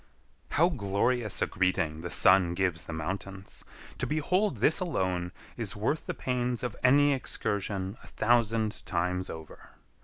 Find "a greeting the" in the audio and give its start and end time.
1.43-2.09